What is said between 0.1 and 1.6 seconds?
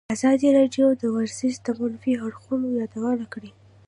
ازادي راډیو د ورزش